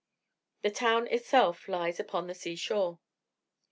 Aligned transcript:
The 0.63 0.71
town 0.71 1.05
itself 1.09 1.67
lies 1.67 1.99
upon 1.99 2.25
the 2.25 2.33
sea 2.33 2.55
shore. 2.55 2.97